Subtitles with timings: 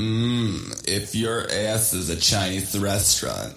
[0.00, 3.52] Mmm, if your ass is a Chinese restaurant,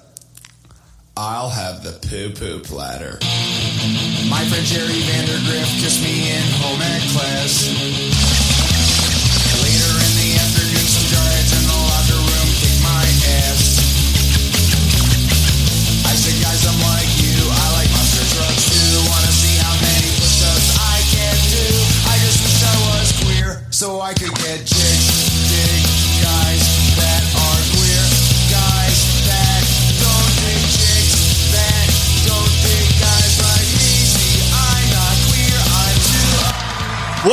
[1.16, 3.18] I'll have the poo poo platter.
[4.30, 8.13] My friend Jerry Vandergriff kissed me in home ec class.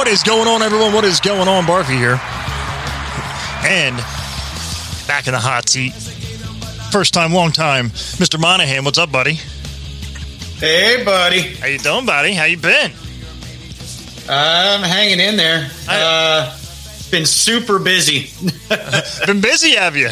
[0.00, 0.94] What is going on, everyone?
[0.94, 1.64] What is going on?
[1.64, 2.18] Barfy here.
[3.70, 3.98] And
[5.06, 5.92] back in the hot seat.
[6.90, 7.90] First time, long time.
[7.90, 8.40] Mr.
[8.40, 9.34] Monahan, what's up, buddy?
[10.54, 11.42] Hey, buddy.
[11.42, 12.32] How you doing, buddy?
[12.32, 12.92] How you been?
[14.26, 15.70] I'm hanging in there.
[15.86, 16.56] I, uh,
[17.10, 18.30] been super busy.
[19.26, 20.08] Been busy, have you?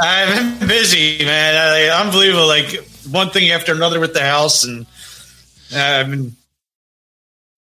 [0.00, 1.56] I've been busy, man.
[1.56, 2.46] I, unbelievable.
[2.46, 2.76] Like
[3.10, 4.86] one thing after another with the house, and
[5.74, 6.36] uh, I've been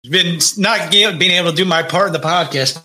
[0.08, 2.80] been not being able to do my part in the podcast.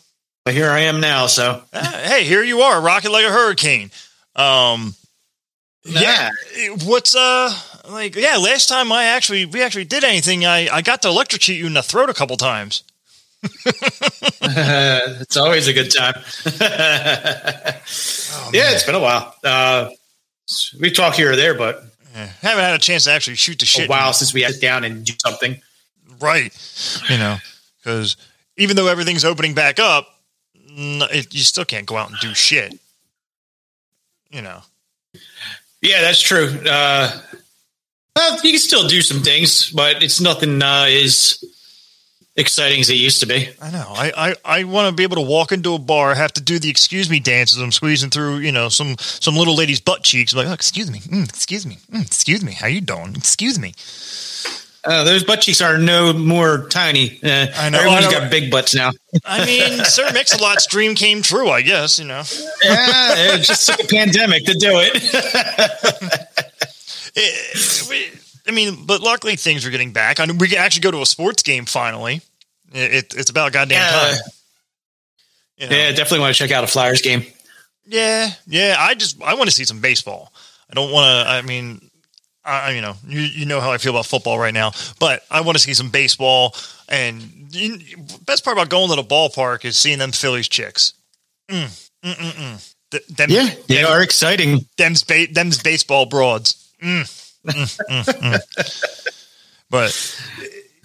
[0.46, 1.28] But here I am now.
[1.28, 3.92] So Uh, hey, here you are, rocking like a hurricane.
[4.36, 4.96] Um,
[5.86, 6.30] yeah,
[6.86, 7.54] what's uh
[7.90, 8.16] like?
[8.16, 11.68] Yeah, last time I actually we actually did anything, I I got to electrocute you
[11.68, 12.84] in the throat a couple times.
[14.42, 16.14] it's always a good time.
[18.54, 19.36] yeah, it's been a while.
[19.44, 19.90] Uh,
[20.80, 21.84] we talk here or there, but
[22.14, 23.86] Yeah, haven't had a chance to actually shoot the shit.
[23.86, 25.62] a while since we had sit down and do something.
[26.20, 26.52] Right?
[27.10, 27.38] You know,
[27.78, 28.18] because
[28.58, 30.08] even though everything's opening back up,
[30.56, 32.80] it, you still can't go out and do shit.
[34.32, 34.62] You know,
[35.82, 36.50] Yeah, that's true.
[36.68, 37.22] Uh,
[38.16, 41.44] well, you can still do some things, but it's nothing uh, as
[42.36, 43.50] exciting as it used to be.
[43.62, 43.86] I know.
[43.90, 46.58] I I, I want to be able to walk into a bar, have to do
[46.60, 47.60] the excuse me dances.
[47.60, 50.34] I'm squeezing through, you know, some some little lady's butt cheeks.
[50.34, 52.54] I'm like, oh, excuse me, mm, excuse me, mm, excuse me.
[52.54, 53.16] How you doing?
[53.16, 53.74] Excuse me.
[54.86, 57.18] Uh, those butt cheeks are no more tiny.
[57.24, 58.92] Uh, I know, Everyone's I got big butts now.
[59.24, 61.50] I mean, Sir Mix-a-Lot's dream came true.
[61.50, 62.24] I guess you know.
[62.64, 66.30] yeah, it just took a pandemic to do it.
[67.16, 70.20] It- we- I mean, but luckily things are getting back.
[70.20, 72.22] I mean, we can actually go to a sports game finally.
[72.74, 73.90] It, it, it's about goddamn Yeah.
[74.12, 74.16] time.
[75.58, 75.76] You know?
[75.78, 77.24] yeah, definitely want to check out a Flyers game.
[77.86, 78.76] Yeah, yeah.
[78.80, 80.34] I just I want to see some baseball.
[80.70, 81.32] I don't want to.
[81.32, 81.90] I mean,
[82.46, 85.42] I you know you you know how I feel about football right now, but I
[85.42, 86.56] want to see some baseball.
[86.90, 87.22] And
[87.52, 87.78] you,
[88.26, 90.94] best part about going to the ballpark is seeing them Phillies chicks.
[91.50, 92.74] Mm, mm, mm, mm.
[92.92, 94.66] Th- them, they them, are exciting.
[94.78, 96.72] them's, ba- them's baseball broads.
[96.82, 97.02] Mm,
[97.46, 99.10] mm, mm, mm.
[99.70, 100.22] But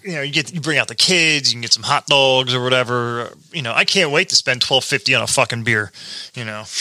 [0.03, 2.55] you know, you get you bring out the kids, you can get some hot dogs
[2.55, 3.31] or whatever.
[3.51, 5.91] You know, I can't wait to spend twelve fifty on a fucking beer.
[6.33, 6.63] You know.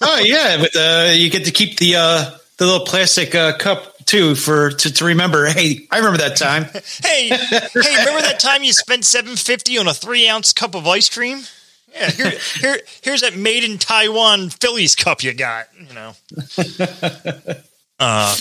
[0.00, 3.96] Oh yeah, but uh, you get to keep the uh, the little plastic uh, cup
[4.04, 5.46] too for to, to remember.
[5.58, 6.64] Hey, I remember that time.
[7.04, 10.86] Hey, hey, remember that time you spent seven fifty on a three ounce cup of
[10.86, 11.42] ice cream?
[11.94, 15.68] Yeah, here, here, here's that made in Taiwan Phillies cup you got.
[15.78, 16.12] You know,
[17.98, 18.36] uh,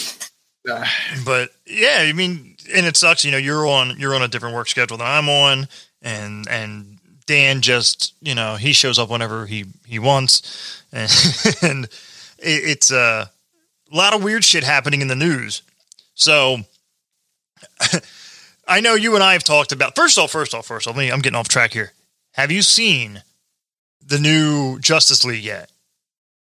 [1.25, 3.23] but yeah, I mean, and it sucks.
[3.23, 5.67] You know, you're on you're on a different work schedule than I'm on,
[6.01, 11.11] and and Dan just you know he shows up whenever he he wants, and,
[11.61, 11.91] and it,
[12.39, 13.27] it's uh,
[13.91, 15.61] a lot of weird shit happening in the news.
[16.15, 16.57] So.
[18.67, 19.95] I know you and I have talked about.
[19.95, 21.93] First off, first off, first off, me, I'm getting off track here.
[22.33, 23.23] Have you seen
[24.05, 25.71] the new Justice League yet?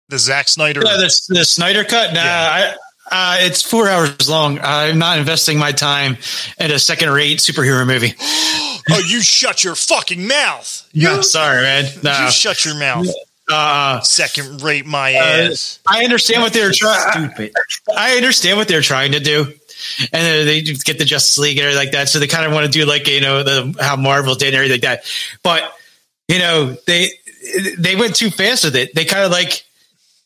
[0.09, 0.81] The Zack Snyder.
[0.83, 2.15] Yeah, the, the Snyder cut.
[2.15, 2.75] Nah, Yeah.
[3.11, 4.59] I, uh, it's four hours long.
[4.63, 6.17] I'm not investing my time
[6.59, 8.15] in a second-rate superhero movie.
[8.21, 10.89] oh, you shut your fucking mouth.
[10.93, 11.85] You, No, sorry, man.
[12.03, 12.25] No.
[12.25, 13.07] you shut your mouth.
[13.51, 15.81] Uh, Second rate my uh, ass.
[15.87, 17.31] I understand what they're trying.
[17.31, 17.53] Stupid.
[17.97, 21.65] I understand what they're trying to do, and then they get the Justice League and
[21.65, 22.09] everything like that.
[22.09, 24.57] So they kind of want to do like you know the how Marvel did and
[24.57, 25.13] everything like that.
[25.43, 25.73] But
[26.29, 27.11] you know they
[27.79, 28.95] they went too fast with it.
[28.95, 29.65] They kind of like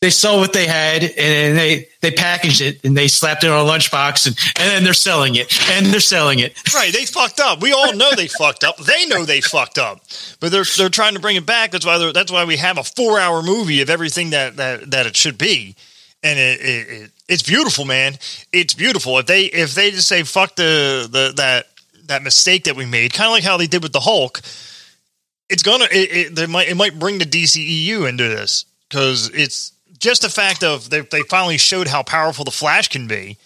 [0.03, 3.65] they saw what they had and they they packaged it and they slapped it on
[3.65, 6.59] a lunchbox and and then they're selling it and they're selling it.
[6.73, 7.61] Right, they fucked up.
[7.61, 8.77] We all know they fucked up.
[8.77, 10.01] They know they fucked up,
[10.41, 11.71] but they're they're trying to bring it back.
[11.71, 15.05] That's why that's why we have a four hour movie of everything that that that
[15.05, 15.75] it should be,
[16.21, 18.15] and it, it, it it's beautiful, man.
[18.51, 19.19] It's beautiful.
[19.19, 21.67] If they if they just say fuck the the that
[22.07, 24.41] that mistake that we made, kind of like how they did with the Hulk,
[25.47, 29.73] it's gonna it, it might it might bring the DCEU into this because it's
[30.03, 33.37] just the fact of they they finally showed how powerful the Flash can be.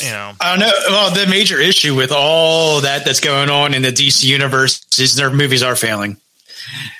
[0.00, 0.72] You know, I don't know.
[0.90, 5.16] Well, the major issue with all that that's going on in the DC universe is
[5.16, 6.18] their movies are failing.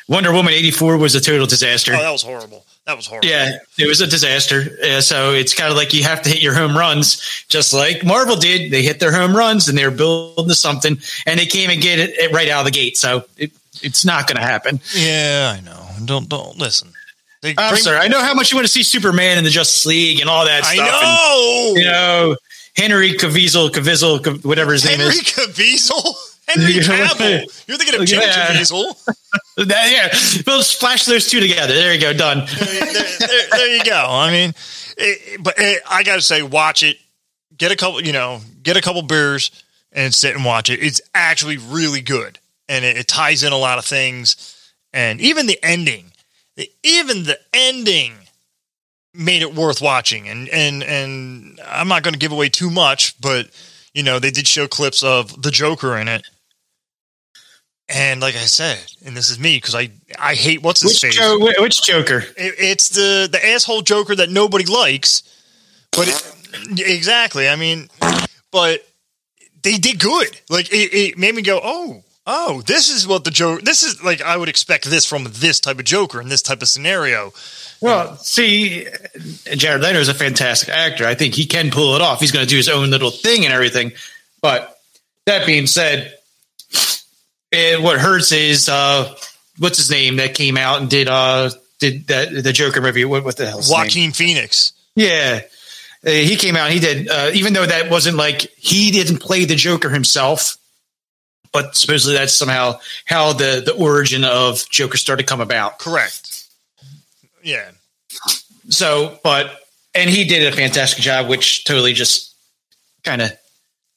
[0.08, 1.92] Wonder Woman eighty four was a total disaster.
[1.94, 2.64] Oh, that was horrible.
[2.86, 3.28] That was horrible.
[3.28, 4.64] Yeah, it was a disaster.
[4.82, 8.02] Uh, so it's kind of like you have to hit your home runs, just like
[8.02, 8.72] Marvel did.
[8.72, 11.82] They hit their home runs and they were building to something, and they came and
[11.82, 12.96] get it right out of the gate.
[12.96, 13.52] So it,
[13.82, 14.80] it's not going to happen.
[14.94, 15.84] Yeah, I know.
[16.06, 16.94] Don't don't listen.
[17.44, 17.98] I'm bring- sorry.
[17.98, 20.44] I know how much you want to see Superman in the Justice League and all
[20.46, 20.88] that I stuff.
[20.90, 21.68] I know.
[21.68, 22.36] And, you know,
[22.76, 25.14] Henry Cavizel, Cavizel, whatever his name is.
[25.30, 25.52] Henry.
[25.52, 26.14] Caviezel.
[26.48, 27.68] Henry Cavill.
[27.68, 28.46] You're thinking of Jim Yeah.
[28.48, 28.94] Caviezel.
[29.58, 30.08] Yeah,
[30.46, 31.74] we'll splash those two together.
[31.74, 32.12] There you go.
[32.12, 32.46] Done.
[32.46, 32.84] there,
[33.18, 34.06] there- there you go.
[34.08, 34.52] I mean,
[34.96, 36.96] it, but it, I got to say, watch it.
[37.56, 39.50] Get a couple, you know, get a couple beers
[39.92, 40.80] and sit and watch it.
[40.80, 42.38] It's actually really good,
[42.68, 44.70] and it, it ties in a lot of things.
[44.92, 46.12] And even the ending,
[46.82, 48.12] even the ending
[49.14, 50.28] made it worth watching.
[50.28, 53.48] And and and I'm not going to give away too much, but
[53.94, 56.22] you know, they did show clips of the Joker in it.
[57.90, 61.00] And like I said, and this is me because I I hate what's his Which,
[61.00, 61.16] face.
[61.16, 62.18] jo- which Joker?
[62.36, 65.22] It- it's the the asshole Joker that nobody likes.
[65.92, 67.88] But it, exactly, I mean,
[68.52, 68.86] but
[69.62, 70.38] they did good.
[70.50, 73.62] Like it, it made me go, oh, oh, this is what the joke.
[73.62, 76.62] This is like I would expect this from this type of Joker in this type
[76.62, 77.32] of scenario.
[77.80, 78.86] Well, see,
[79.56, 81.06] Jared Leto is a fantastic actor.
[81.06, 82.20] I think he can pull it off.
[82.20, 83.92] He's going to do his own little thing and everything.
[84.42, 84.78] But
[85.26, 86.14] that being said,
[87.52, 89.14] eh, what hurts is uh,
[89.58, 93.04] what's his name that came out and did uh did that the Joker movie?
[93.04, 93.60] What what the hell?
[93.66, 94.72] Joaquin Phoenix.
[94.94, 95.40] Yeah.
[96.06, 96.70] Uh, he came out.
[96.70, 100.56] He did, uh, even though that wasn't like he didn't play the Joker himself,
[101.52, 105.78] but supposedly that's somehow how the the origin of Joker started to come about.
[105.78, 106.46] Correct.
[107.42, 107.70] Yeah.
[108.68, 109.58] So, but
[109.94, 112.34] and he did a fantastic job, which totally just
[113.04, 113.32] kind of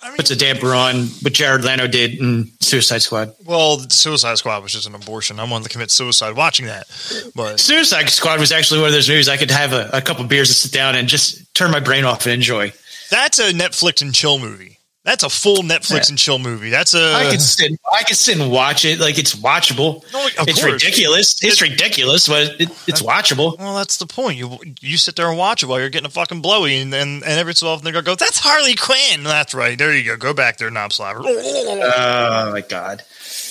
[0.01, 3.33] I mean, puts a damper on what Jared Leto did in Suicide Squad.
[3.45, 5.39] well, Suicide Squad was just an abortion.
[5.39, 6.87] I wanted to commit suicide watching that,
[7.35, 10.23] but Suicide Squad was actually one of those movies I could have a, a couple
[10.25, 12.71] beers and sit down and just turn my brain off and enjoy.
[13.09, 14.77] that's a Netflix and chill movie.
[15.03, 16.09] That's a full Netflix Yeah.
[16.09, 16.69] and chill movie.
[16.69, 20.03] That's a I could sit, I could sit and watch it like it's watchable.
[20.13, 20.63] No, it's course.
[20.63, 21.43] ridiculous.
[21.43, 23.57] It's ridiculous, but it, it's watchable.
[23.57, 24.37] Well, that's the point.
[24.37, 27.23] You you sit there and watch it while you're getting a fucking blowy, and and,
[27.23, 29.75] and every so often they're gonna go, "That's Harley Quinn." That's right.
[29.75, 30.17] There you go.
[30.17, 33.01] Go back there, knob you Oh my god!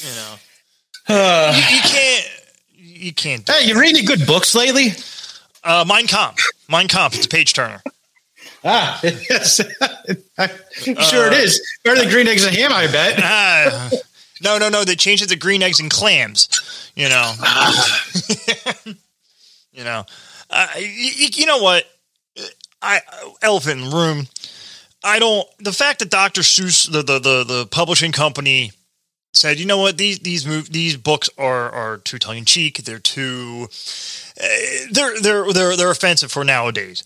[0.03, 0.35] You know,
[1.09, 2.31] Uh, you, you can't.
[2.77, 3.49] You can't.
[3.51, 4.93] Hey, you reading any good books lately?
[5.65, 6.45] uh, Mein Kampf.
[6.69, 7.17] Mein Kampf.
[7.17, 7.83] It's a page turner.
[8.65, 9.57] Ah, yes.
[9.59, 11.79] sure it is.
[11.85, 13.15] Better than green eggs and ham, I bet.
[13.19, 13.91] Ah,
[14.43, 14.85] no, no, no.
[14.85, 16.49] They changed it to green eggs and clams.
[16.95, 17.33] You know.
[19.73, 20.05] you know.
[20.51, 21.85] Uh, you, you know what?
[22.83, 23.01] I
[23.43, 24.27] elephant in the room.
[25.05, 25.47] I don't.
[25.59, 26.43] The fact that Dr.
[26.43, 28.73] Seuss, the the the, the publishing company,
[29.33, 32.79] said, you know what, these these move these books are are too tongue in cheek.
[32.79, 33.69] They're too.
[34.43, 34.47] Uh,
[34.91, 37.05] they're they're they're they're offensive for nowadays.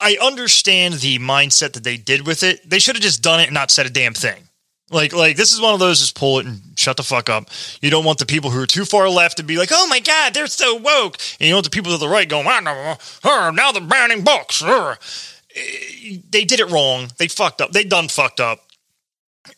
[0.00, 2.68] I understand the mindset that they did with it.
[2.68, 4.42] They should have just done it and not said a damn thing.
[4.90, 6.00] Like, like this is one of those.
[6.00, 7.48] Just pull it and shut the fuck up.
[7.80, 10.00] You don't want the people who are too far left to be like, "Oh my
[10.00, 13.50] god, they're so woke," and you want the people to the right going, "Ah, no,
[13.50, 14.96] "Now they're banning books." uh."
[16.30, 17.10] They did it wrong.
[17.18, 17.72] They fucked up.
[17.72, 18.60] They done fucked up.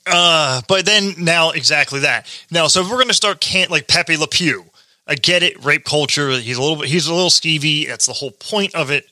[0.06, 2.26] Uh, but then now exactly that.
[2.50, 4.64] Now, so if we're gonna start can't like Pepe Le Pew,
[5.06, 5.62] I get it.
[5.64, 6.30] Rape culture.
[6.30, 6.88] He's a little bit.
[6.88, 7.86] He's a little skeevy.
[7.86, 9.06] That's the whole point of it.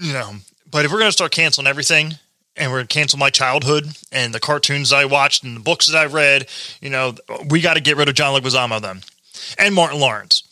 [0.00, 0.32] You know.
[0.70, 2.14] But if we're gonna start canceling everything,
[2.56, 5.96] and we're gonna cancel my childhood and the cartoons I watched and the books that
[5.96, 6.48] I read,
[6.80, 7.14] you know,
[7.48, 9.02] we got to get rid of John Leguizamo then,
[9.58, 10.42] and Martin Lawrence.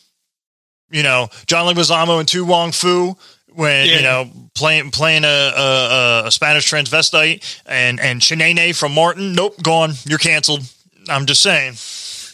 [0.91, 3.15] You know, John Leguizamo and To Wong Foo
[3.53, 3.95] when Yeah.
[3.97, 9.33] you know playing playing a, a, a Spanish transvestite and and Shanae from Martin.
[9.33, 9.93] Nope, gone.
[10.05, 10.63] You're canceled.
[11.07, 11.73] I'm just saying,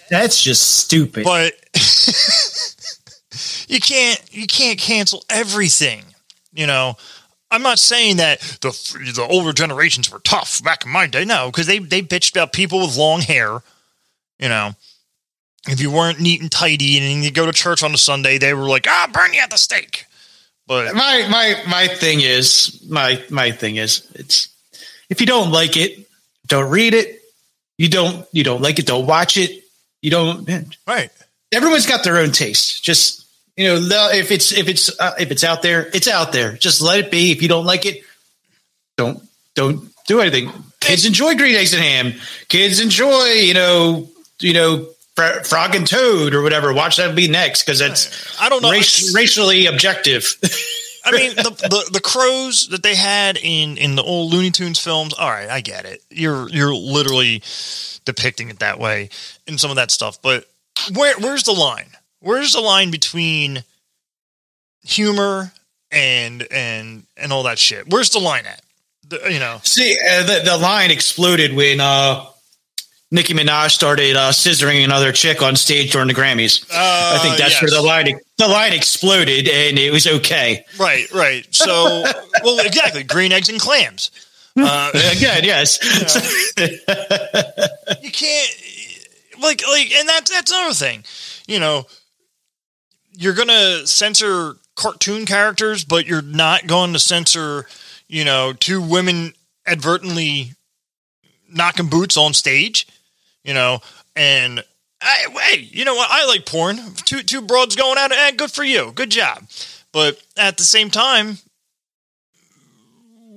[0.09, 1.23] That's just stupid.
[1.23, 1.53] but
[3.67, 6.03] you can't you can't cancel everything.
[6.55, 6.97] You know,
[7.51, 8.69] I'm not saying that the
[9.15, 11.25] the older generations were tough back in my day.
[11.25, 13.61] No, because they they bitched about people with long hair.
[14.39, 14.71] You know,
[15.67, 18.53] if you weren't neat and tidy and you go to church on a Sunday, they
[18.53, 20.05] were like, "Ah, burn you at the stake."
[20.67, 24.49] But my my my thing is my my thing is it's
[25.09, 26.07] if you don't like it,
[26.47, 27.21] don't read it.
[27.77, 29.63] You don't you don't like it, don't watch it.
[30.01, 30.77] You don't.
[30.87, 31.11] right,
[31.51, 32.83] Everyone's got their own taste.
[32.83, 33.24] Just
[33.57, 36.53] you know, the- if it's if it's uh, if it's out there, it's out there.
[36.53, 37.31] Just let it be.
[37.31, 38.01] If you don't like it,
[38.97, 39.21] don't
[39.55, 40.51] don't do anything.
[40.79, 42.13] Kids enjoy green eggs and ham.
[42.47, 44.09] Kids enjoy you know
[44.39, 44.87] you know
[45.43, 46.73] frog and toad or whatever.
[46.73, 48.71] Watch that be next because that's I don't know.
[48.71, 50.35] race, racially objective.
[51.07, 54.79] I mean, the, the the crows that they had in in the old Looney Tunes
[54.79, 55.13] films.
[55.13, 56.01] All right, I get it.
[56.09, 57.43] You're you're literally
[58.05, 59.09] depicting it that way
[59.47, 60.45] in some of that stuff, but
[60.93, 61.89] where where's the line?
[62.25, 63.63] Where's the line between
[64.83, 65.51] humor
[65.91, 67.87] and and and all that shit?
[67.87, 68.61] Where's the line at?
[69.07, 72.25] The, you know, See, uh, the the line exploded when uh,
[73.11, 76.65] Nicki Minaj started uh, scissoring another chick on stage during the Grammys.
[76.73, 80.65] I think that's where Uh, the line the line exploded, and it was okay.
[80.79, 81.45] right, right.
[81.53, 82.03] So,
[82.43, 83.03] well, exactly.
[83.03, 84.09] Green eggs and clams.
[84.57, 85.77] Uh, Again, yes.
[88.01, 88.51] you can't
[89.43, 91.03] like like and that's that's another thing
[91.45, 91.85] you know
[93.17, 97.65] you're gonna censor cartoon characters but you're not going to censor
[98.07, 99.33] you know two women
[99.65, 100.51] advertently
[101.49, 102.87] knocking boots on stage
[103.45, 103.79] you know?
[104.15, 104.61] And
[105.01, 106.09] I, hey you know what?
[106.11, 106.77] I like porn.
[107.05, 108.91] Two two broads going it eh, good for you.
[108.93, 109.43] Good job.
[109.93, 111.37] But at the same time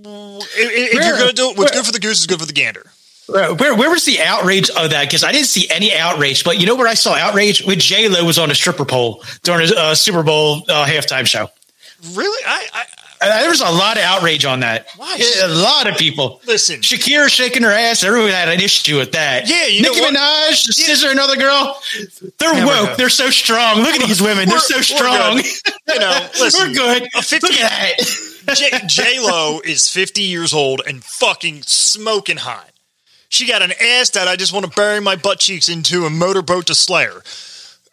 [0.05, 2.53] if, if you're gonna do it what's good for the goose is good for the
[2.53, 2.87] gander
[3.29, 5.05] Where, where where was the outrage of that?
[5.07, 8.09] Because I didn't see any outrage, but you know where I saw outrage when J
[8.09, 11.49] Lo was on a stripper pole during a uh, Super Bowl uh, halftime show.
[12.15, 12.85] really i, I
[13.21, 14.87] Uh, there was a lot of outrage on that.
[14.97, 15.19] Why?
[15.43, 16.41] A lot of people.
[16.47, 16.81] Listen.
[16.81, 18.05] Shakira shaking her ass.
[18.05, 19.49] Everyone had an issue with that.
[19.49, 20.01] Yeah, you Nicki?
[20.01, 20.15] Minaj,
[20.79, 20.87] Yeah.
[20.87, 21.77] scissor another girl.
[22.39, 22.97] They're woke.
[22.97, 23.79] They're so strong.
[23.83, 24.49] Look at these women.
[24.49, 25.39] They're so strong.
[25.89, 27.09] You know, listen, we're good.
[27.17, 27.99] a 50 Look at
[28.47, 28.85] that.
[28.87, 32.71] J Lo is 50 years old and fucking smoking hot.
[33.29, 36.19] She got an ass that I just want to bury my butt cheeks into and
[36.19, 37.23] motorboat to Slayer.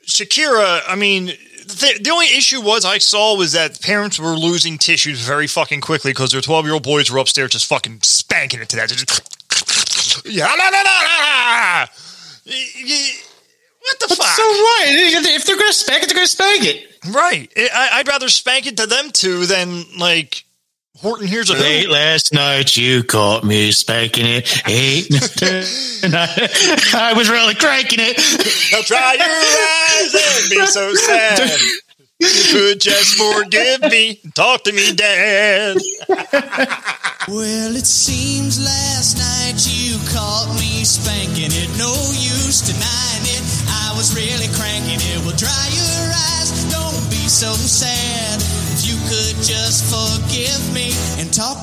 [0.05, 4.77] Shakira, I mean, the, the only issue was I saw was that parents were losing
[4.77, 8.61] tissues very fucking quickly because their 12 year old boys were upstairs just fucking spanking
[8.61, 8.89] it to that.
[8.89, 11.85] Just, yeah, la, la, la, la.
[12.45, 13.11] Y- y-
[13.81, 14.27] What the fuck?
[14.27, 14.87] So what?
[14.87, 16.85] If they're going to spank it, they're going to spank it.
[17.11, 17.51] Right.
[17.57, 20.43] I, I'd rather spank it to them two than like
[21.01, 21.91] Horton Hears a Late who.
[21.91, 24.61] last night, you caught me spanking it.
[24.67, 25.07] Eight.
[26.95, 28.17] I was really cranking it.
[28.71, 31.49] Now try your eyes and be so sad.
[32.17, 34.21] You could just forgive me.
[34.33, 35.77] Talk to me, Dad.
[37.27, 41.69] Well, it seems last night you caught me spanking it.
[41.77, 43.43] No use denying it.
[43.67, 45.19] I was really cranking it.
[45.25, 46.07] Well, dry your
[46.39, 46.71] eyes.
[46.71, 48.54] Don't be so sad.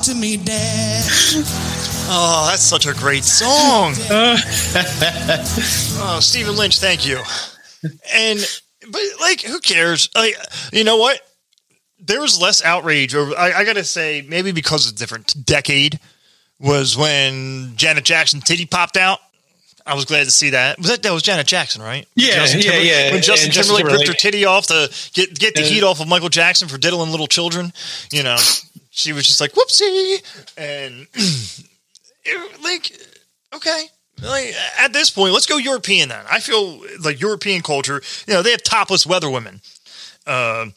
[0.03, 1.03] To me, Dad.
[2.09, 3.93] Oh, that's such a great song.
[5.99, 7.19] oh, Stephen Lynch, thank you.
[8.13, 8.39] And
[8.91, 10.09] but like, who cares?
[10.15, 10.35] Like,
[10.71, 11.19] you know what?
[11.99, 13.33] There was less outrage over.
[13.37, 15.99] I, I gotta say, maybe because of a different decade,
[16.59, 19.19] was when Janet Jackson titty popped out.
[19.85, 20.77] I was glad to see that.
[20.77, 22.07] Was that that was Janet Jackson, right?
[22.15, 23.11] Yeah, Justin yeah, Timberlake- yeah.
[23.11, 25.83] When Justin And Justin Timberlake ripped her titty off to get get the Uh, heat
[25.83, 27.73] off of Michael Jackson for diddling little children,
[28.11, 28.37] you know,
[28.93, 30.21] she was just like whoopsie,
[30.57, 31.07] and
[32.25, 32.91] it- like
[33.53, 33.85] okay.
[34.21, 36.23] Like at this point, let's go European then.
[36.31, 38.01] I feel like European culture.
[38.27, 39.59] You know, they have topless weather women.
[40.25, 40.67] Uh,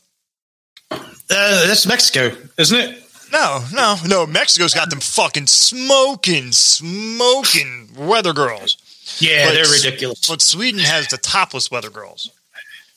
[0.90, 3.02] Uh, that's Mexico, isn't it?
[3.32, 4.26] no, no, no.
[4.26, 8.76] Mexico's got them fucking smoking, smoking weather girls.
[9.18, 10.26] Yeah, But- they're ridiculous.
[10.26, 12.30] But Sweden has the topless weather girls.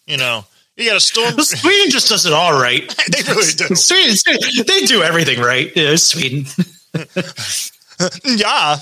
[0.07, 0.45] You know,
[0.79, 1.35] you got a storm.
[1.35, 2.81] Well, Sweden just does it all right.
[3.11, 3.65] they really do.
[3.75, 5.71] Sweden, Sweden- they do everything right.
[5.75, 6.45] Yeah, Sweden.
[8.23, 8.77] Yeah,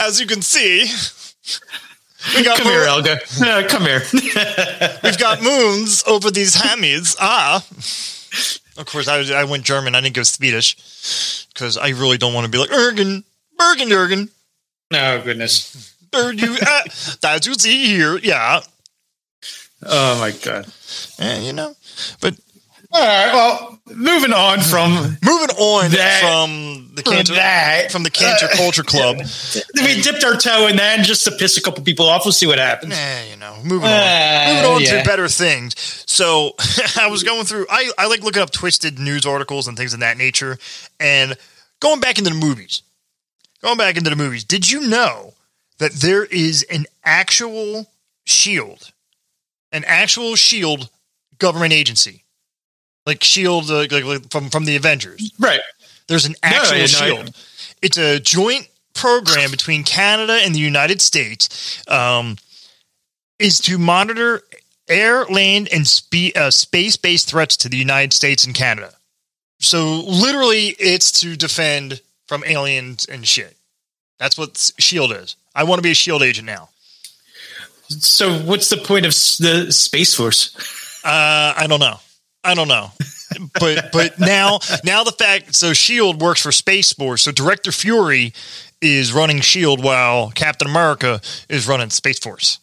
[0.00, 0.86] as you can see,
[2.36, 3.18] we got Come here, Elga.
[3.44, 4.02] Uh, come here.
[5.02, 7.16] we've got moons over these hammies.
[7.18, 7.64] Ah,
[8.78, 9.96] of course, I, I went German.
[9.96, 13.24] I didn't go Swedish because I really don't want to be like Ergen,
[13.58, 14.28] Bergen, Jurgen.
[14.92, 15.94] oh goodness.
[16.12, 16.82] There you, uh,
[17.22, 18.60] that you see here, yeah,
[19.86, 20.66] Oh my god.
[21.18, 21.74] Eh, you know.
[22.20, 22.34] But
[22.92, 23.32] All right.
[23.32, 27.90] Well, moving on from moving on That- from the cancer that.
[27.90, 29.16] from the cancer culture club,
[29.74, 32.24] we dipped our toe in that just to piss a couple people off.
[32.24, 32.94] We'll see what happens.
[32.96, 33.94] Eh, you know, moving on.
[33.94, 35.02] Uh, moving on yeah.
[35.02, 35.74] to better things.
[36.06, 36.52] So
[36.98, 37.66] I was going through.
[37.68, 40.56] I, I like looking up twisted news articles and things of that nature,
[41.00, 41.36] and
[41.80, 42.82] going back into the movies.
[43.62, 44.44] Going back into the movies.
[44.44, 45.32] Did you know
[45.78, 47.86] that there is an actual
[48.26, 48.92] shield,
[49.74, 50.88] an actual shield
[51.38, 52.24] government agency,
[53.04, 55.32] like Shield, uh, like, like from from the Avengers?
[55.38, 55.60] Right.
[56.08, 56.86] There's an actual know.
[56.86, 57.36] shield.
[57.82, 61.82] It's a joint program between Canada and the United States.
[61.88, 62.36] Um,
[63.38, 64.42] is to monitor
[64.88, 68.94] air, land, and spe- uh, space-based threats to the United States and Canada.
[69.60, 73.56] So literally, it's to defend from aliens and shit.
[74.18, 75.36] That's what Shield is.
[75.54, 76.68] I want to be a Shield agent now.
[77.88, 80.54] So, what's the point of the Space Force?
[81.04, 81.98] Uh, I don't know.
[82.42, 82.90] I don't know.
[83.58, 87.22] but but now now the fact so Shield works for Space Force.
[87.22, 88.32] So Director Fury
[88.80, 92.58] is running Shield while Captain America is running Space Force.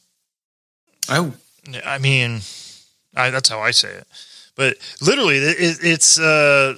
[1.10, 1.34] Oh,
[1.86, 2.42] I mean,
[3.16, 4.08] I, that's how I say it.
[4.56, 6.78] But literally, it, it's uh,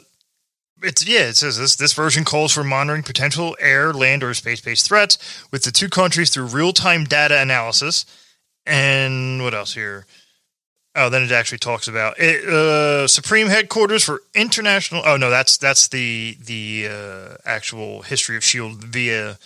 [0.81, 1.27] it's yeah.
[1.27, 5.17] It says this this version calls for monitoring potential air, land, or space based threats
[5.51, 8.05] with the two countries through real time data analysis.
[8.65, 10.05] And what else here?
[10.95, 15.01] Oh, then it actually talks about it, uh, Supreme Headquarters for International.
[15.03, 19.39] Oh no, that's that's the the uh, actual history of Shield via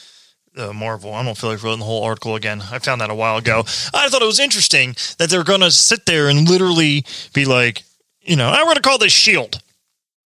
[0.57, 1.13] uh, Marvel.
[1.13, 2.61] I don't feel like writing the whole article again.
[2.69, 3.59] I found that a while ago.
[3.93, 7.83] I thought it was interesting that they're going to sit there and literally be like,
[8.21, 9.61] you know, I'm going to call this Shield.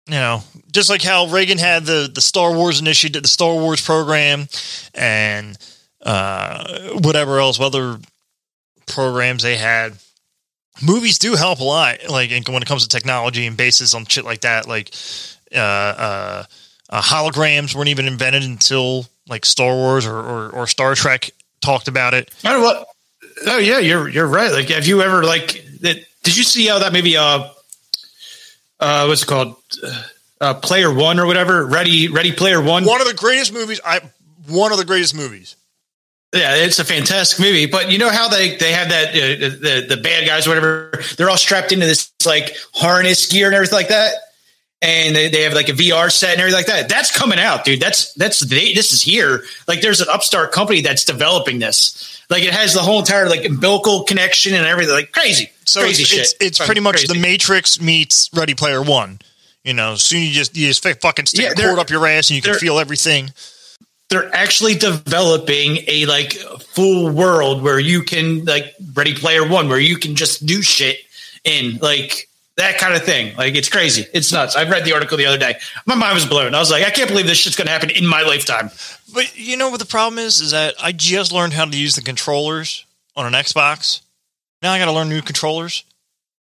[0.07, 3.81] You know, just like how Reagan had the the Star Wars initiative, the Star Wars
[3.81, 4.47] program,
[4.93, 5.57] and
[6.01, 7.99] uh, whatever else, other
[8.85, 9.93] programs they had.
[10.81, 14.25] Movies do help a lot, like when it comes to technology and bases on shit
[14.25, 14.67] like that.
[14.67, 14.93] Like
[15.53, 16.43] uh, uh,
[16.89, 21.87] uh, holograms weren't even invented until like Star Wars or, or, or Star Trek talked
[21.87, 22.33] about it.
[22.43, 22.87] I don't know what.
[23.47, 24.51] Oh yeah, you're you're right.
[24.51, 25.97] Like, have you ever like that?
[26.23, 27.49] Did you see how that maybe uh
[28.79, 29.55] uh what's it called?
[30.39, 31.65] Uh, Player One or whatever.
[31.65, 32.83] Ready, Ready Player One.
[32.83, 33.79] One of the greatest movies.
[33.85, 34.01] I
[34.47, 35.55] one of the greatest movies.
[36.33, 37.65] Yeah, it's a fantastic movie.
[37.65, 41.01] But you know how they they have that uh, the the bad guys, whatever.
[41.17, 44.13] They're all strapped into this like harness gear and everything like that,
[44.81, 46.87] and they, they have like a VR set and everything like that.
[46.87, 47.81] That's coming out, dude.
[47.81, 49.43] That's that's they, this is here.
[49.67, 52.23] Like, there's an upstart company that's developing this.
[52.29, 54.93] Like, it has the whole entire like umbilical connection and everything.
[54.95, 56.19] Like crazy, So crazy it's, shit.
[56.21, 57.13] it's, it's pretty much Crazy.
[57.13, 59.19] the Matrix meets Ready Player One.
[59.65, 62.29] You know, soon you just you just fucking stick Yeah, a cord up your ass
[62.29, 63.31] and you can feel everything.
[64.11, 69.79] They're actually developing a like full world where you can like Ready Player One, where
[69.79, 70.97] you can just do shit
[71.45, 72.27] in like
[72.57, 73.35] that kind of thing.
[73.37, 74.05] Like it's crazy.
[74.13, 74.55] It's nuts.
[74.55, 75.55] I read the article the other day.
[75.85, 76.53] My mind was blown.
[76.53, 78.69] I was like, I can't believe this shit's going to happen in my lifetime.
[79.13, 80.41] But you know what the problem is?
[80.41, 84.01] Is that I just learned how to use the controllers on an Xbox.
[84.61, 85.85] Now I got to learn new controllers.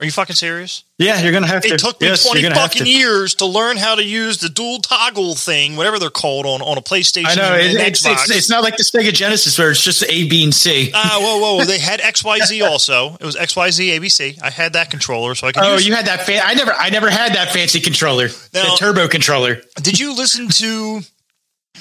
[0.01, 0.85] Are you fucking serious?
[0.97, 1.73] Yeah, you're going to have to.
[1.73, 2.89] It took me Yes, 20 fucking to.
[2.89, 6.77] years to learn how to use the dual toggle thing, whatever they're called on, on
[6.77, 9.71] a PlayStation I know and it, it's, it's it's not like the Sega Genesis where
[9.71, 10.91] it's just A, B, and C.
[10.93, 11.65] Ah, whoa, whoa, whoa.
[11.65, 13.15] They had XYZ also.
[13.19, 14.41] It was XYZ ABC.
[14.41, 16.21] I had that controller, so I could Oh, you had that.
[16.25, 19.61] Fa- I never, I never had that fancy controller, Now- the turbo controller.
[19.81, 21.01] Did you listen to?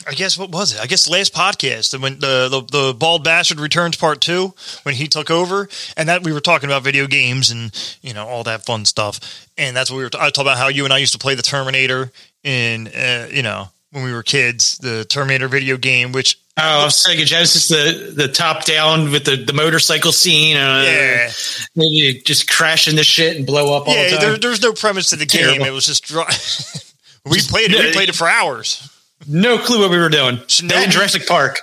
[0.06, 0.80] I guess what was it?
[0.80, 4.94] I guess the last podcast when the, the the bald bastard returns part two when
[4.94, 7.72] he took over, and that we were talking about video games and
[8.02, 10.10] you know all that fun stuff, and that's what we were.
[10.14, 12.10] I talked about how you and I used to play the Terminator
[12.44, 17.24] in uh, you know when we were kids, the Terminator video game, which Oh, Sega
[17.24, 20.56] Genesis, the the top down with the, the motorcycle scene.
[20.56, 21.30] Uh, yeah
[21.74, 25.10] you just crash into shit and blow up all the yeah there, there's no premise
[25.10, 25.42] to the game.
[25.42, 25.66] Terrible.
[25.66, 26.24] It was just dry.
[27.30, 27.78] we played it.
[27.78, 28.92] We played it for hours.
[29.26, 30.36] No clue what we were doing.
[30.46, 30.72] Shinobi.
[30.84, 31.60] And Jurassic Park.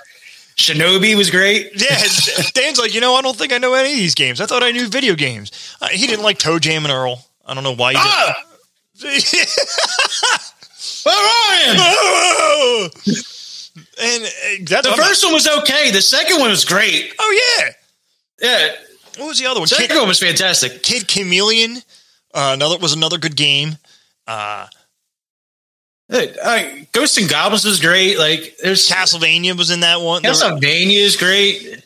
[0.56, 1.70] Shinobi was great.
[1.74, 1.96] Yeah,
[2.54, 4.40] Dan's like, you know, I don't think I know any of these games.
[4.40, 5.50] I thought I knew video games.
[5.80, 7.24] Uh, he didn't like ToeJam and Earl.
[7.44, 8.34] I don't know why he Ah!
[8.98, 9.22] did.
[11.08, 11.10] Oh,
[11.62, 12.90] Ryan!
[14.00, 14.28] and uh,
[14.68, 15.90] that's The first one was okay.
[15.92, 17.12] The second one was great.
[17.18, 17.70] Oh yeah.
[18.42, 18.72] Yeah,
[19.18, 19.66] What was the other one?
[19.68, 20.82] second Kid, one was fantastic.
[20.82, 21.76] Kid Chameleon.
[22.34, 23.78] Uh, another was another good game.
[24.26, 24.66] Uh,
[26.08, 28.18] Hey, Ghosts and Goblins was great.
[28.18, 30.22] Like there's Castlevania was in that one.
[30.22, 31.82] Castlevania is great.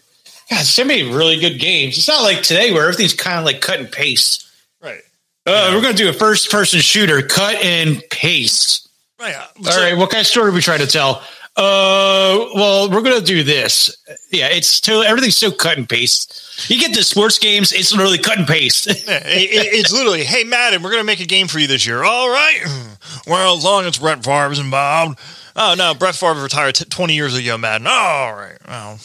[0.50, 1.96] God, so many really good games.
[1.96, 4.46] It's not like today where everything's kind of like cut and paste.
[4.83, 5.00] right.
[5.46, 8.88] Uh, We're going to do a first person shooter, cut and paste.
[9.18, 9.35] Right.
[9.35, 11.22] uh, All so- right, what kind of story are we trying to tell?
[11.56, 13.94] Uh, well, we're gonna do this.
[14.30, 16.39] Yeah, it's totally everything's so cut and paste.
[16.68, 18.87] You get the sports games, it's literally cut and paste.
[18.90, 21.87] It- it- it's literally, hey, Madden, we're going to make a game for you this
[21.87, 22.03] year.
[22.05, 22.61] All right.
[23.27, 25.18] Well, as long as Brett Favre's involved.
[25.57, 27.87] Oh, no, Brett Favre retired t- 20 years ago, Madden.
[27.87, 28.57] All right.
[28.66, 28.99] Well,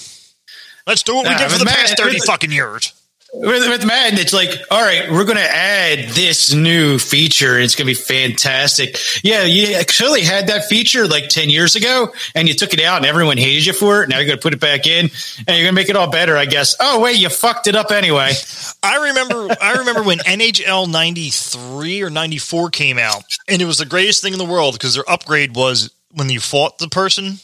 [0.87, 2.93] let's do what we did for the past 30 fucking years.
[3.37, 7.75] With, with Madden, it's like, all right, we're gonna add this new feature, and it's
[7.75, 8.97] gonna be fantastic.
[9.23, 12.97] Yeah, you actually had that feature like ten years ago, and you took it out,
[12.97, 14.09] and everyone hated you for it.
[14.09, 15.09] Now you're gonna put it back in,
[15.47, 16.75] and you're gonna make it all better, I guess.
[16.79, 18.31] Oh wait, you fucked it up anyway.
[18.83, 23.85] I remember I remember when NHL 93 or 94 came out, and it was the
[23.85, 27.39] greatest thing in the world because their upgrade was when you fought the person,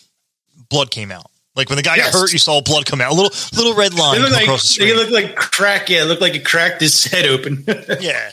[0.70, 1.31] blood came out.
[1.56, 2.14] Like when the guy Yes.
[2.14, 3.12] got hurt, you saw blood come out.
[3.12, 4.90] A little little red line It looked like across the screen.
[4.90, 5.90] it looked like crack.
[5.90, 7.64] Yeah, it looked like it cracked his head open.
[8.00, 8.32] Yeah.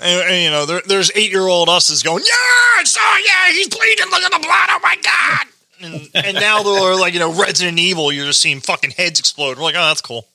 [0.00, 3.52] And, and, you know, there, there's eight year old us is going, yeah, saw, yeah,
[3.52, 4.06] he's bleeding.
[4.10, 4.68] Look at the blood.
[4.70, 5.46] Oh my God.
[5.80, 9.58] And, and now they're like, you know, Resident Evil, you're just seeing fucking heads explode.
[9.58, 10.26] We're like, oh, that's cool.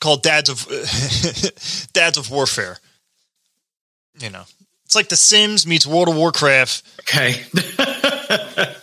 [0.00, 0.66] called Dads of
[1.92, 2.78] Dads of Warfare.
[4.18, 4.42] You know,
[4.90, 7.44] it's like The Sims meets World of Warcraft Okay.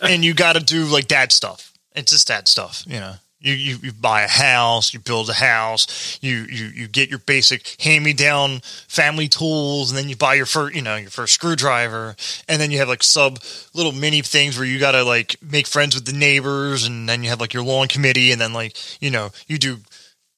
[0.00, 1.74] and you got to do like dad stuff.
[1.94, 3.16] It's just dad stuff, you know.
[3.40, 7.18] You, you you buy a house, you build a house, you you you get your
[7.18, 11.10] basic hand me down family tools, and then you buy your first you know your
[11.10, 12.16] first screwdriver,
[12.48, 13.38] and then you have like sub
[13.74, 17.22] little mini things where you got to like make friends with the neighbors, and then
[17.22, 19.76] you have like your lawn committee, and then like you know you do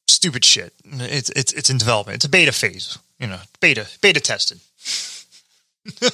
[0.09, 0.74] stupid shit.
[0.85, 2.16] It's it's it's in development.
[2.16, 4.59] It's a beta phase, you know, beta beta tested.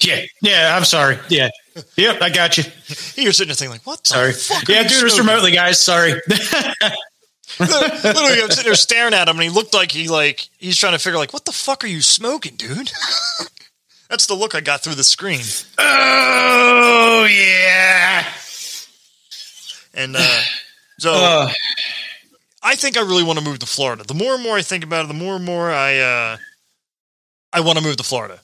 [0.00, 0.22] yeah.
[0.40, 1.18] Yeah, I'm sorry.
[1.28, 1.50] Yeah.
[1.96, 2.64] Yep, I got you.
[3.16, 4.02] You're sitting there thinking like, what?
[4.04, 4.32] The Sorry.
[4.32, 5.80] Fuck Yeah, doing this remotely, guys.
[5.80, 6.12] Sorry.
[7.60, 10.92] Literally, I'm sitting there staring at him, and he looked like he like he's trying
[10.92, 12.90] to figure like, what the fuck are you smoking, dude?
[14.08, 15.40] That's the look I got through the screen.
[15.78, 18.24] oh yeah.
[19.94, 20.40] And uh,
[20.98, 21.50] so Uh,
[22.62, 24.04] I think I really want to move to Florida.
[24.04, 26.36] The more and more I think about it, the more and more I uh,
[27.52, 28.40] I want to move to Florida.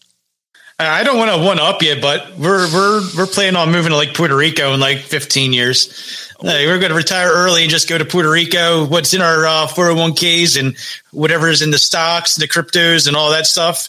[0.80, 3.96] I don't want to one up you, but we're we're we're planning on moving to
[3.96, 6.32] like Puerto Rico in like 15 years.
[6.40, 8.86] Like, we're going to retire early and just go to Puerto Rico.
[8.86, 10.76] What's in our uh, 401ks and
[11.10, 13.88] whatever is in the stocks, the cryptos, and all that stuff.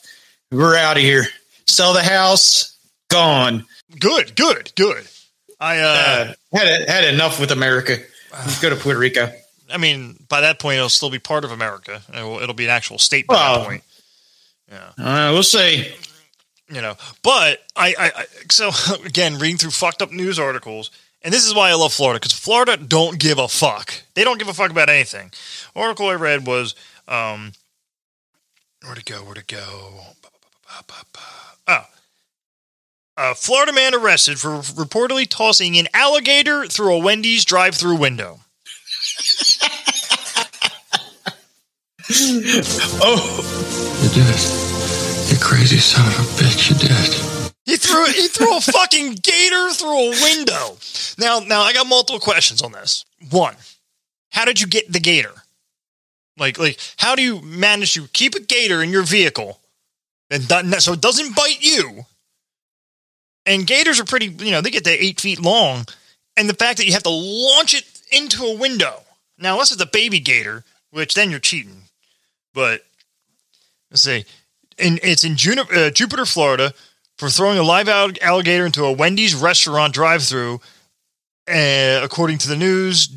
[0.51, 1.25] We're out of here.
[1.67, 2.75] Sell the house.
[3.09, 3.65] Gone.
[3.99, 5.07] Good, good, good.
[5.59, 7.97] I uh, Uh, had had enough with America.
[8.31, 9.31] Let's go to Puerto Rico.
[9.71, 12.01] I mean, by that point, it'll still be part of America.
[12.11, 13.83] It'll, it'll be an actual state by Well, that point.
[14.71, 15.91] Uh, we'll see.
[16.69, 18.69] you know but I, I, I so
[19.05, 22.33] again reading through fucked up news articles and this is why i love florida because
[22.33, 23.93] florida don't give a fuck.
[24.13, 25.31] They don't give a fuck about anything.
[25.75, 26.75] Article i read was
[27.07, 27.53] um
[28.83, 30.01] where'd it go where'd it go?
[31.67, 31.85] Oh.
[33.21, 38.39] A florida man arrested for reportedly tossing an alligator through a wendy's drive-through window.
[43.01, 44.39] Oh, You did.
[45.29, 47.51] You crazy son of a bitch, you did.
[47.65, 50.77] He threw he threw a fucking gator through a window.
[51.19, 53.05] Now now I got multiple questions on this.
[53.29, 53.55] One,
[54.31, 55.33] how did you get the gator?
[56.39, 59.59] Like like how do you manage to keep a gator in your vehicle
[60.31, 62.05] and do- so it doesn't bite you?
[63.45, 65.85] And gators are pretty you know they get to eight feet long,
[66.35, 69.01] and the fact that you have to launch it into a window.
[69.37, 71.83] Now unless it's a baby gator, which then you're cheating.
[72.55, 72.81] But
[73.91, 74.25] let's see,
[74.77, 76.73] and it's in uh, Jupiter, Florida
[77.17, 80.61] for throwing a live alligator into a Wendy's restaurant drive-through.
[81.47, 83.09] Uh, according to the news,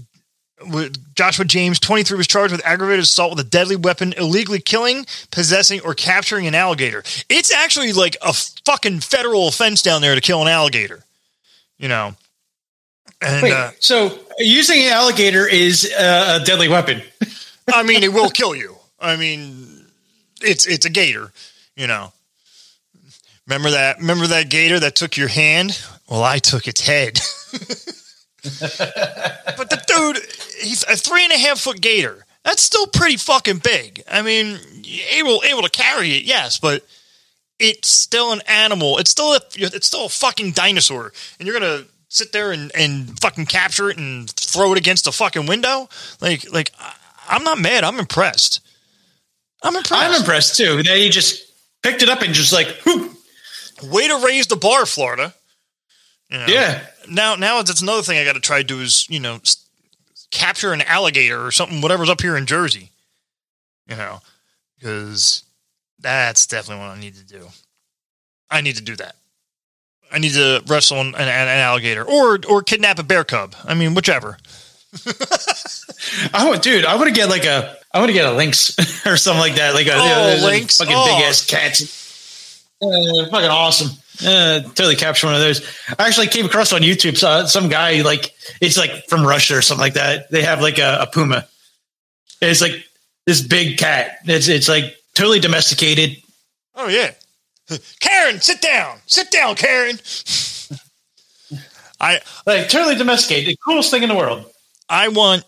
[1.15, 5.81] Joshua James, 23, was charged with aggravated assault with a deadly weapon, illegally killing, possessing,
[5.81, 7.03] or capturing an alligator.
[7.29, 8.33] It's actually like a
[8.65, 11.05] fucking federal offense down there to kill an alligator.
[11.79, 12.15] You know,
[13.21, 13.53] and wait.
[13.53, 17.03] uh, so using an alligator is uh, a deadly weapon.
[17.73, 18.77] I mean, it will kill you.
[19.01, 19.82] I mean,
[20.43, 21.33] it's it's a gator.
[21.77, 22.13] You know.
[23.47, 23.99] Remember that?
[23.99, 25.81] Remember that gator that took your hand?
[26.09, 27.19] Well, I took its head.
[29.57, 30.19] but the dude,
[30.61, 32.25] he's a three and a half foot gator.
[32.45, 34.03] That's still pretty fucking big.
[34.11, 34.59] I mean,
[35.11, 36.85] able able to carry it, yes, but
[37.59, 38.99] it's still an animal.
[38.99, 43.19] It's still a it's still a fucking dinosaur, and you're gonna sit there and and
[43.21, 45.89] fucking capture it and throw it against a fucking window.
[46.21, 46.73] Like like
[47.29, 47.85] I'm not mad.
[47.85, 48.61] I'm impressed.
[49.63, 50.03] I'm impressed.
[50.03, 51.45] I'm impressed too that he just
[51.83, 53.13] picked it up and just like, whoop.
[53.83, 55.35] Way to raise the bar, Florida.
[56.31, 56.47] You know?
[56.47, 56.83] yeah.
[57.09, 59.41] Now, now that's another thing I got to try to do is you know
[60.31, 62.91] capture an alligator or something, whatever's up here in Jersey.
[63.89, 64.21] You know,
[64.79, 65.43] because
[65.99, 67.49] that's definitely what I need to do.
[68.51, 69.17] I need to do that.
[70.11, 73.55] I need to wrestle an, an, an alligator or or kidnap a bear cub.
[73.65, 74.39] I mean, whichever.
[76.35, 76.85] I want, dude.
[76.85, 79.57] I want to get like a, I want to get a lynx or something like
[79.57, 79.75] that.
[79.75, 80.79] Like a, Oh, a- a lynx.
[80.79, 81.05] fucking Oh.
[81.17, 81.81] big ass cat.
[82.83, 83.91] Uh, fucking awesome.
[84.27, 85.63] Uh, totally capture one of those.
[85.99, 89.63] I actually came across on YouTube saw some guy like it's like from Russia or
[89.63, 90.31] something like that.
[90.31, 91.47] They have like a, a puma.
[92.41, 92.85] It's like
[93.27, 94.19] this big cat.
[94.25, 96.17] It's it's like totally domesticated.
[96.75, 97.13] Oh yeah,
[98.01, 98.99] Karen, sit down.
[99.07, 99.99] Sit down, Karen.
[102.01, 103.53] I Like totally domesticated.
[103.55, 104.45] The coolest thing in the world.
[104.89, 105.45] I want.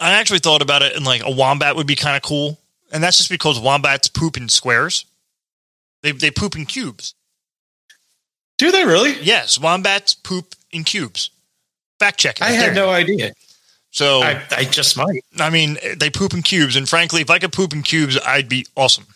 [0.00, 2.58] I actually thought about it, and like a wombat would be kind of cool,
[2.90, 5.04] and that's just because wombats poop in squares.
[6.02, 7.14] They they poop in cubes.
[8.58, 9.20] Do they really?
[9.20, 11.30] Yes, wombats poop in cubes.
[11.98, 12.42] Fact check it.
[12.42, 13.32] I had no idea.
[13.90, 15.24] So I, I just might.
[15.38, 18.48] I mean, they poop in cubes, and frankly, if I could poop in cubes, I'd
[18.48, 19.06] be awesome.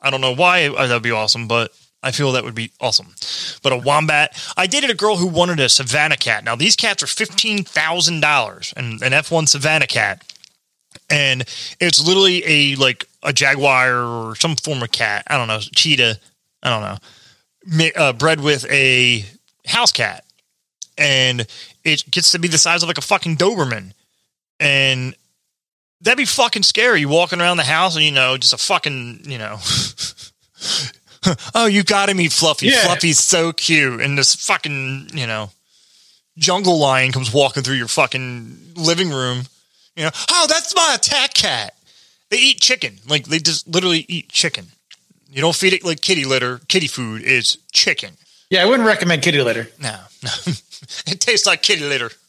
[0.00, 1.72] I don't know why uh, that'd be awesome, but
[2.06, 3.14] I feel that would be awesome.
[3.62, 6.44] But a wombat, I dated a girl who wanted a Savannah cat.
[6.44, 10.24] Now these cats are fifteen thousand dollars, and an F one Savannah cat,
[11.10, 11.42] and
[11.80, 15.24] it's literally a like a jaguar or some form of cat.
[15.26, 16.18] I don't know, cheetah.
[16.62, 19.24] I don't know, uh, bred with a
[19.66, 20.24] house cat,
[20.96, 21.46] and
[21.84, 23.92] it gets to be the size of like a fucking Doberman
[24.60, 25.14] and
[26.00, 27.00] that'd be fucking scary.
[27.00, 29.56] You walking around the house and you know, just a fucking, you know,
[31.54, 32.66] oh, you got to meet Fluffy.
[32.66, 32.84] Yeah.
[32.84, 35.50] Fluffy's so cute, and this fucking, you know,
[36.38, 39.42] jungle lion comes walking through your fucking living room.
[39.96, 41.74] You know, oh, that's my attack cat.
[42.30, 44.66] They eat chicken, like they just literally eat chicken.
[45.30, 46.60] You don't feed it like kitty litter.
[46.68, 48.14] Kitty food is chicken.
[48.50, 49.68] Yeah, I wouldn't recommend kitty litter.
[49.80, 50.30] No, no,
[51.06, 52.10] it tastes like kitty litter.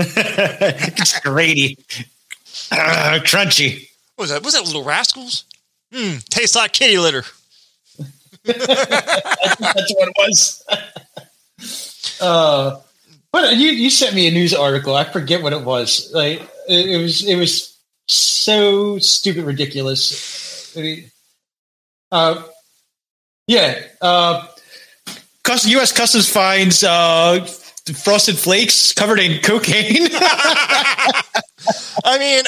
[0.00, 1.76] It's grady,
[2.70, 3.88] uh, crunchy.
[4.14, 4.44] What was that?
[4.44, 5.44] Was that Little Rascals?
[5.92, 7.24] Hmm, tastes like kitty litter.
[8.58, 10.64] That's what it was.
[12.20, 12.80] uh,
[13.32, 14.94] but you you sent me a news article.
[14.94, 16.10] I forget what it was.
[16.14, 20.76] Like it, it was it was so stupid ridiculous.
[20.76, 21.10] I mean,
[22.10, 22.42] uh,
[23.46, 23.82] yeah.
[24.00, 24.46] Uh,
[25.44, 25.92] Cus- U.S.
[25.92, 27.44] Customs finds uh,
[28.04, 30.08] frosted flakes covered in cocaine.
[32.04, 32.44] I mean,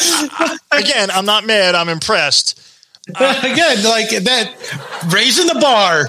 [0.72, 1.74] again, I'm not mad.
[1.74, 2.59] I'm impressed.
[3.42, 4.52] Again, like that,
[5.12, 6.08] raising the bar,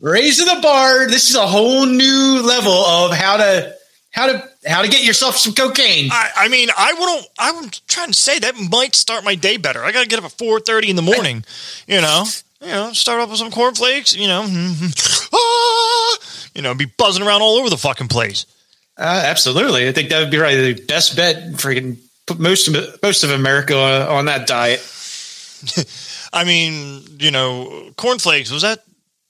[0.00, 1.06] raising the bar.
[1.08, 3.76] This is a whole new level of how to
[4.10, 6.10] how to how to get yourself some cocaine.
[6.10, 7.28] I, I mean, I wouldn't.
[7.38, 9.84] I'm trying to say that might start my day better.
[9.84, 11.44] I got to get up at 4:30 in the morning.
[11.86, 12.24] You know,
[12.60, 14.16] you know, start up with some cornflakes.
[14.16, 14.46] You know,
[15.32, 16.18] ah,
[16.54, 18.46] you know, be buzzing around all over the fucking place.
[18.98, 20.56] Uh, absolutely, I think that would be right.
[20.56, 21.52] The best bet.
[21.52, 24.80] Freaking put most of most of America on that diet.
[26.32, 28.84] I mean, you know, cornflakes was that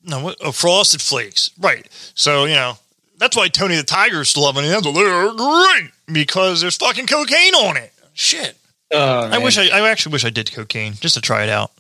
[0.05, 1.87] no what, oh, frosted flakes, right?
[2.15, 2.79] So you know
[3.19, 4.83] that's why Tony the Tiger's loving it.
[4.83, 7.93] They're great because there's fucking cocaine on it.
[8.15, 8.57] Shit,
[8.93, 11.73] Oh, I wish I, I actually wish I did cocaine just to try it out.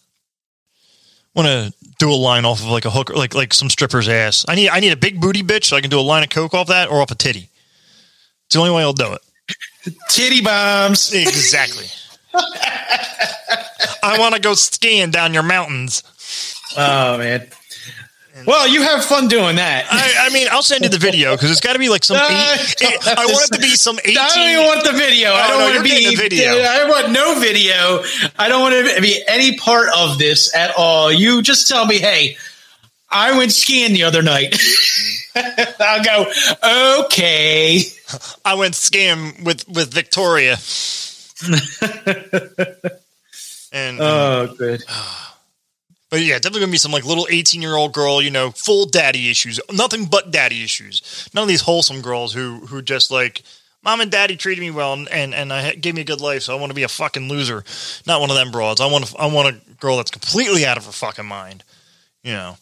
[1.35, 4.45] Want to do a line off of like a hooker, like like some stripper's ass.
[4.49, 6.31] I need I need a big booty bitch so I can do a line of
[6.31, 7.51] coke off that or off a titty.
[8.47, 9.95] It's the only way I'll do it.
[10.09, 11.13] titty bombs.
[11.13, 11.87] Exactly.
[14.03, 16.03] I want to go skiing down your mountains.
[16.77, 17.49] Oh man.
[18.47, 19.87] Well, you have fun doing that.
[19.91, 22.19] I, I mean, I'll send you the video because it's got to be like some.
[22.19, 24.19] Eight, eight- I want it to be some eighteen.
[24.19, 25.31] I don't even want the video.
[25.31, 26.51] I oh, don't no, want to be the video.
[26.51, 28.03] I want no video.
[28.39, 31.11] I don't want to be any part of this at all.
[31.11, 32.37] You just tell me, hey,
[33.11, 34.55] I went skiing the other night.
[35.81, 37.81] I'll go, okay.
[38.45, 40.57] I went skiing with with Victoria,
[43.73, 44.83] and Oh, um, good.
[46.11, 48.87] but yeah, definitely gonna be some like little eighteen year old girl, you know, full
[48.87, 51.29] daddy issues, nothing but daddy issues.
[51.35, 53.43] None of these wholesome girls who who just like.
[53.83, 56.43] Mom and daddy treated me well and, and, and I gave me a good life,
[56.43, 57.63] so I want to be a fucking loser.
[58.05, 58.81] Not one of them broads.
[58.81, 61.63] I want, a, I want a girl that's completely out of her fucking mind.
[62.25, 62.57] You know,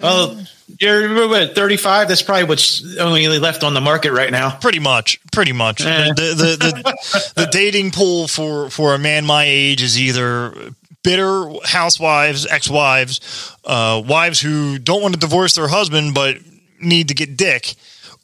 [0.00, 0.40] Well,
[0.78, 2.08] you're what, 35?
[2.08, 4.56] That's probably what's only left on the market right now.
[4.56, 5.80] Pretty much, pretty much.
[5.80, 6.12] Eh.
[6.14, 11.50] The, the the the dating pool for for a man my age is either bitter
[11.64, 16.36] housewives, ex-wives, uh, wives who don't want to divorce their husband but
[16.80, 17.74] need to get dick,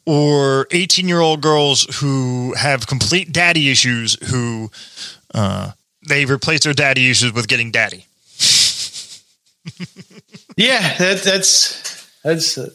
[0.06, 4.70] or 18-year-old girls who have complete daddy issues who
[5.34, 5.72] uh,
[6.08, 8.06] they replace their daddy issues with getting daddy.
[10.56, 12.70] Yeah, that, that's that's uh,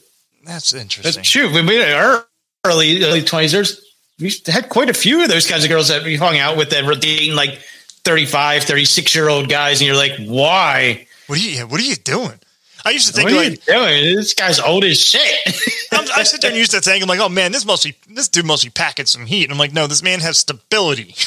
[0.45, 1.23] That's that's interesting.
[1.23, 1.53] true.
[1.53, 2.25] When we in our
[2.65, 3.81] early early twenties, there's
[4.19, 6.71] we had quite a few of those kinds of girls that we hung out with
[6.71, 7.59] that were dating like
[8.03, 11.07] 35, 36 year old guys, and you're like, why?
[11.27, 11.65] What are you?
[11.67, 12.39] What are you doing?
[12.85, 14.15] I used to think What are like you doing?
[14.15, 15.21] This guy's old as shit.
[15.91, 17.95] I'm, I sit there and used to think I'm like, oh man, this must be
[18.09, 19.43] this dude must be packing some heat.
[19.43, 21.15] And I'm like, no, this man has stability.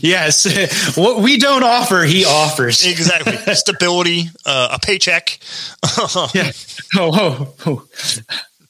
[0.00, 2.84] yes, what we don't offer, he offers.
[2.90, 5.38] exactly, stability, uh, a paycheck.
[6.34, 6.50] Yeah.
[6.96, 7.86] Oh, oh, oh.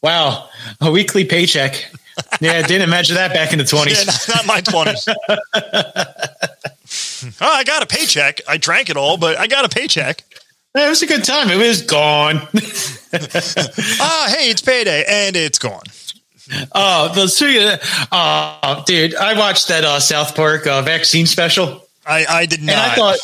[0.02, 0.48] wow,
[0.80, 1.86] a weekly paycheck.
[2.40, 4.06] Yeah, didn't imagine that back in the Yeah, twenties.
[4.28, 5.08] not, not my twenties.
[7.40, 8.40] oh, I got a paycheck.
[8.48, 10.22] I drank it all, but I got a paycheck.
[10.76, 11.50] It was a good time.
[11.50, 12.40] It was gone.
[14.00, 15.82] Ah, hey, it's payday, and it's gone.
[16.72, 22.26] Oh, the of, oh, dude, I watched that uh, South Park uh, vaccine special, I,
[22.28, 22.72] I did not.
[22.72, 23.18] and I thought,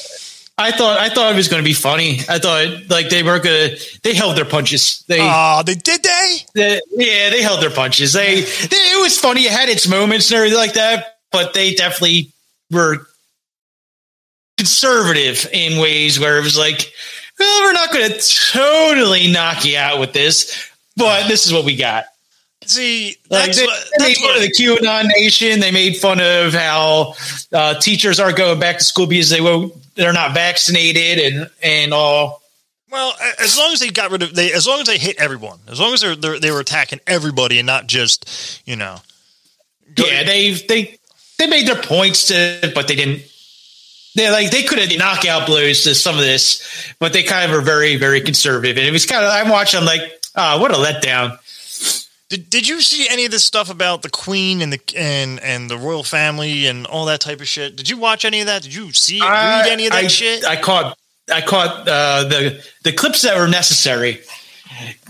[0.57, 2.21] I thought, I thought it was going to be funny.
[2.29, 5.05] I thought like they were going to, they held their punches.
[5.07, 6.37] They, oh, they did they?
[6.55, 8.13] they- yeah, they held their punches.
[8.13, 9.43] They, they, it was funny.
[9.43, 12.33] It had its moments and everything like that, but they definitely
[12.71, 13.07] were
[14.57, 16.93] conservative in ways where it was like,
[17.39, 18.19] well, we're not going to
[18.53, 22.05] totally knock you out with this, but this is what we got.
[22.67, 25.61] See, Like they, what, they made fun of the QAnon nation.
[25.61, 27.15] They made fun of how
[27.53, 29.75] uh, teachers aren't going back to school because they won't.
[29.95, 32.43] They're not vaccinated and and all.
[32.91, 35.59] well, as long as they got rid of they, as long as they hit everyone,
[35.69, 38.97] as long as they're, they're they were attacking everybody and not just you know,
[39.95, 40.99] go- yeah, they they
[41.39, 43.23] they made their points to, but they didn't.
[44.17, 47.57] They like they could have knockout blows to some of this, but they kind of
[47.57, 48.77] were very very conservative.
[48.77, 49.81] And it was kind of I'm watching.
[49.81, 50.03] I'm like,
[50.37, 51.39] ah, what a letdown.
[52.31, 55.69] Did, did you see any of this stuff about the queen and the and and
[55.69, 57.75] the royal family and all that type of shit?
[57.75, 58.63] Did you watch any of that?
[58.63, 60.45] Did you see read any of that I, shit?
[60.45, 60.97] I caught
[61.33, 64.21] I caught uh, the the clips that were necessary.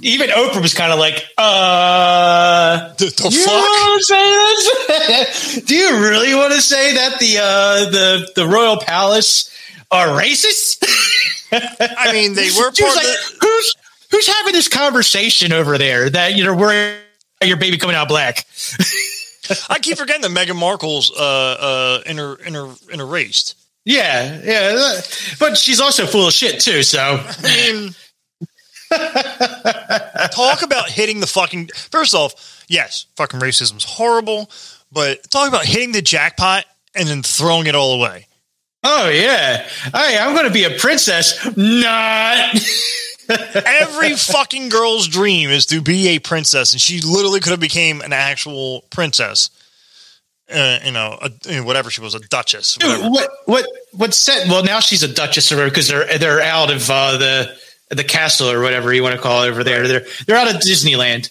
[0.01, 3.55] Even Oprah was kind of like, uh, the the you fuck?
[3.55, 5.63] want to say this?
[5.67, 9.55] Do you really want to say that the uh, the the royal palace
[9.91, 10.83] are racist?
[11.53, 13.75] I mean, they were She part like, the, who's
[14.11, 17.10] who's having this conversation over there that you know about
[17.49, 18.47] your baby coming out black?
[19.69, 23.55] I keep forgetting that Meghan Markle's uh uh inter inter interraced.
[23.85, 25.01] Yeah, yeah,
[25.39, 26.83] but she's also full of shit too.
[26.83, 27.95] So I mean,
[30.33, 31.69] talk about hitting the fucking.
[31.91, 34.51] First off, yes, fucking racism's horrible,
[34.93, 38.27] but talk about hitting the jackpot and then throwing it all away.
[38.85, 39.67] Oh yeah.
[39.95, 41.45] Hey, I'm going to be a princess.
[41.57, 42.59] Not.
[43.31, 48.01] Every fucking girl's dream is to be a princess, and she literally could have became
[48.01, 49.51] an actual princess.
[50.53, 52.77] Uh, you know, a, whatever she was, a duchess.
[52.77, 54.49] Dude, what what what set?
[54.49, 57.57] Well, now she's a duchess or because they're they're out of uh, the
[57.91, 59.87] the castle or whatever you want to call it over there.
[59.87, 61.31] They're they're out of Disneyland.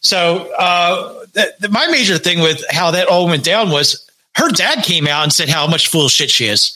[0.00, 1.26] So uh,
[1.70, 5.32] my major thing with how that all went down was her dad came out and
[5.32, 6.72] said how much of shit she is.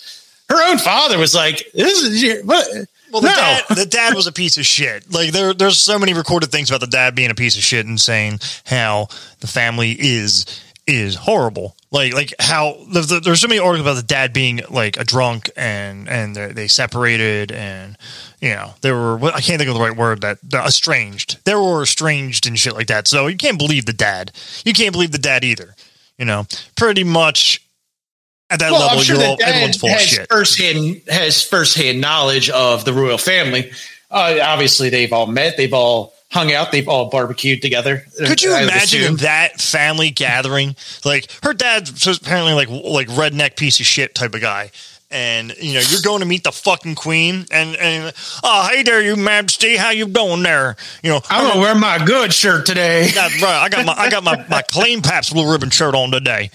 [0.48, 2.66] Her own father was like, "This is what."
[3.10, 3.34] Well, the no.
[3.34, 5.12] dad, the dad was a piece of shit.
[5.12, 7.86] Like there, there's so many recorded things about the dad being a piece of shit
[7.86, 9.08] and saying how
[9.40, 10.46] the family is
[10.86, 11.76] is horrible.
[11.90, 15.04] Like like how the, the, there's so many articles about the dad being like a
[15.04, 17.96] drunk and and they they separated and
[18.40, 21.44] you know they were I can't think of the right word that the estranged.
[21.44, 23.08] They were estranged and shit like that.
[23.08, 24.32] So you can't believe the dad.
[24.64, 25.74] You can't believe the dad either.
[26.18, 26.46] You know,
[26.76, 27.66] pretty much
[28.50, 30.28] at that Well, level, I'm sure you're that all, everyone's full of has shit.
[30.28, 33.70] firsthand has firsthand knowledge of the royal family.
[34.10, 38.04] Uh, obviously, they've all met, they've all hung out, they've all barbecued together.
[38.18, 40.74] Could you imagine that family gathering?
[41.04, 44.70] Like her dad's apparently like like redneck piece of shit type of guy.
[45.12, 48.12] And you know you're going to meet the fucking queen, and and
[48.44, 50.76] oh hey there, you Majesty, how you doing there?
[51.02, 53.10] You know I'm gonna wear my good shirt today.
[53.12, 56.12] got, right, I got my I got my my clean Pabst blue ribbon shirt on
[56.12, 56.52] today,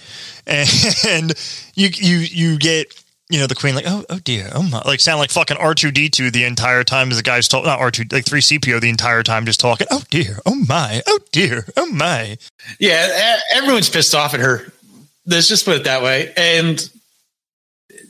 [1.08, 1.34] and
[1.74, 2.93] you you you get
[3.30, 5.74] you know the queen like oh oh dear oh my like sound like fucking R
[5.74, 8.41] two D two the entire time as the guy's talking not R two like three
[8.41, 12.38] CPO the entire time just talking oh dear oh my oh dear oh my
[12.80, 14.72] Yeah, everyone's pissed off at her.
[15.26, 16.32] Let's just put it that way.
[16.38, 16.88] And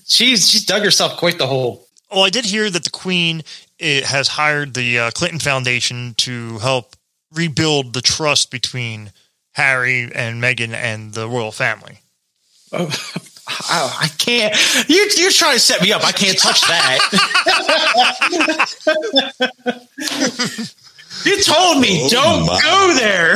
[0.06, 1.88] she's she's dug herself quite the hole.
[2.12, 3.44] Well, I did hear that the Queen
[3.80, 6.96] eh, has hired the uh, Clinton Foundation to help
[7.34, 9.12] rebuild the trust between
[9.54, 12.00] Harry and Meghan and the royal family.
[13.48, 14.56] Oh, I can't.
[14.90, 16.04] You, you're trying to set me up.
[16.04, 17.00] I can't touch that.
[21.26, 22.60] you told me oh, don't my.
[22.62, 23.36] go there.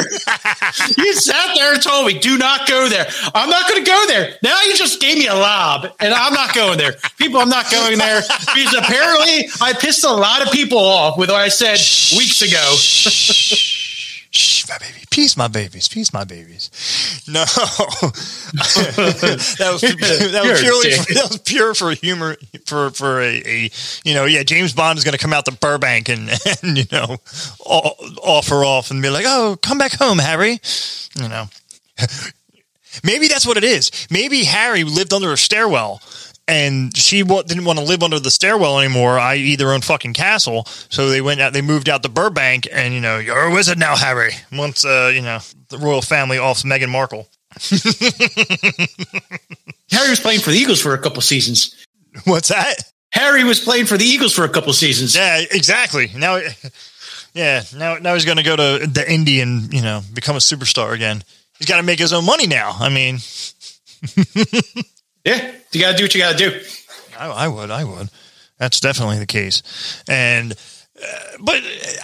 [0.97, 3.07] you sat there and told me do not go there.
[3.35, 4.35] I'm not going to go there.
[4.43, 6.93] Now you just gave me a lob, and I'm not going there.
[7.17, 11.29] People, I'm not going there because apparently I pissed a lot of people off with
[11.29, 11.77] what I said
[12.17, 13.75] weeks ago.
[14.31, 15.05] Shh, my baby.
[15.09, 15.87] Peace, my babies.
[15.87, 16.69] Peace, my babies.
[17.27, 18.09] No, that
[19.71, 23.71] was that was purely that was pure for humor for for a, a
[24.03, 26.29] you know yeah James Bond is going to come out to Burbank and
[26.63, 27.17] and you know
[27.65, 30.59] offer off and be like oh come back home Harry
[31.19, 31.45] you know
[33.03, 36.01] maybe that's what it is maybe Harry lived under a stairwell.
[36.49, 40.65] And she didn't want to live under the stairwell anymore, i.e., their own fucking castle.
[40.89, 41.53] So they went out.
[41.53, 44.31] They moved out to Burbank, and you know, you're a wizard now, Harry.
[44.51, 45.37] Once, uh, you know,
[45.69, 47.27] the royal family offs Meghan Markle.
[49.91, 51.85] Harry was playing for the Eagles for a couple seasons.
[52.25, 52.77] What's that?
[53.11, 55.15] Harry was playing for the Eagles for a couple seasons.
[55.15, 56.11] Yeah, exactly.
[56.15, 56.39] Now,
[57.33, 60.39] yeah, now now he's going to go to the Indy and you know become a
[60.39, 61.23] superstar again.
[61.57, 62.75] He's got to make his own money now.
[62.79, 63.17] I mean,
[65.25, 66.59] Yeah, you got to do what you got to do.
[67.17, 68.09] I, I would, I would.
[68.57, 70.03] That's definitely the case.
[70.07, 71.05] And uh,
[71.39, 71.61] but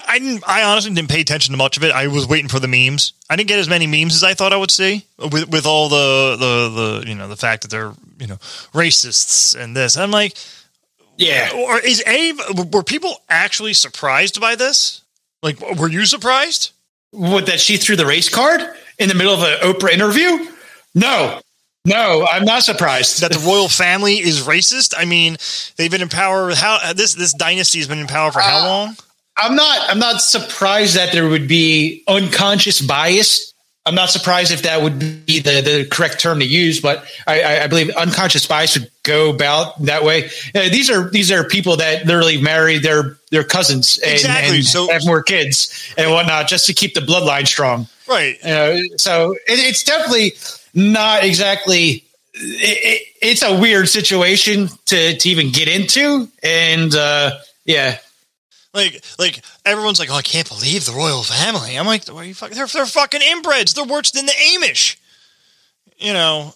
[0.07, 0.43] I didn't.
[0.47, 1.91] I honestly didn't pay attention to much of it.
[1.91, 3.13] I was waiting for the memes.
[3.29, 5.89] I didn't get as many memes as I thought I would see with with all
[5.89, 8.35] the the the you know the fact that they're you know
[8.73, 9.97] racists and this.
[9.97, 10.37] I'm like,
[11.17, 11.49] Yeah.
[11.55, 12.33] or is any
[12.71, 15.01] were people actually surprised by this?
[15.43, 16.71] Like, were you surprised?
[17.11, 18.61] What, that she threw the race card
[18.99, 20.47] in the middle of an Oprah interview?
[20.93, 21.39] No.
[21.85, 23.21] No, I'm not surprised.
[23.21, 24.93] that the royal family is racist?
[24.97, 25.37] I mean,
[25.77, 26.53] they've been in power.
[26.55, 28.97] How this this dynasty has been in power for how Uh, long?
[29.37, 33.53] I'm not I'm not surprised that there would be unconscious bias.
[33.87, 37.41] I'm not surprised if that would be the, the correct term to use, but I,
[37.41, 40.25] I, I believe unconscious bias would go about that way.
[40.55, 44.65] Uh, these are these are people that literally marry their their cousins and, Exactly, and
[44.65, 47.87] so- have more kids and whatnot just to keep the bloodline strong.
[48.07, 48.37] Right.
[48.43, 50.33] Know, so it, it's definitely
[50.75, 52.03] not exactly.
[52.37, 57.31] It, it, it's a weird situation to to even get into, and uh,
[57.63, 57.97] yeah,
[58.73, 62.27] Like, like everyone's like, "Oh, I can't believe the royal family." I'm like, "What are
[62.27, 62.57] you fucking?
[62.57, 63.73] They're, they're fucking inbreds.
[63.73, 64.97] They're worse than the Amish."
[65.97, 66.53] You know,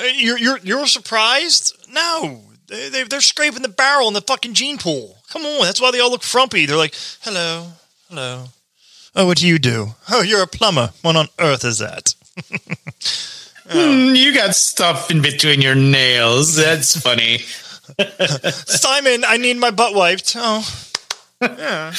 [0.00, 1.76] Uh, you're you're you're surprised?
[1.92, 5.18] No, they, they they're scraping the barrel in the fucking gene pool.
[5.28, 6.64] Come on, that's why they all look frumpy.
[6.64, 7.66] They're like, "Hello,
[8.08, 8.44] hello."
[9.14, 9.88] Oh, what do you do?
[10.10, 10.90] Oh, you're a plumber.
[11.02, 12.14] What on earth is that?
[13.70, 16.56] Hmm, you got stuff in between your nails.
[16.56, 17.38] That's funny.
[18.66, 20.34] Simon, I need my butt wiped.
[20.38, 20.66] Oh,
[21.42, 21.92] yeah.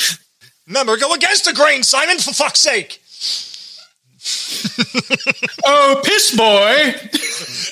[0.68, 2.18] Remember, go against the grain, Simon.
[2.20, 3.02] For fuck's sake,
[5.66, 6.94] Oh, piss boy!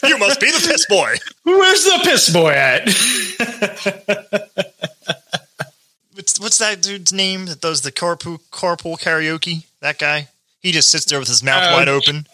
[0.07, 1.15] you must be the piss boy.
[1.43, 2.87] Where's the piss boy at?
[6.13, 9.65] What's, what's that dude's name that does the carpool carpool karaoke?
[9.81, 10.29] That guy.
[10.61, 12.27] He just sits there with his mouth Oh, wide open.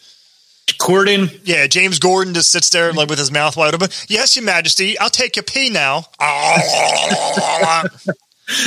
[0.79, 1.39] Corden.
[1.43, 3.89] Yeah, James Corden just sits there like with his mouth wide open.
[4.07, 6.05] Yes, Your Majesty, I'll take your pee now.